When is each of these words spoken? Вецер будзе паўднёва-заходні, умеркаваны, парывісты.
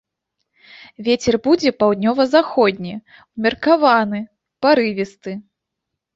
Вецер 1.07 1.37
будзе 1.47 1.71
паўднёва-заходні, 1.81 2.93
умеркаваны, 3.35 4.19
парывісты. 4.69 5.31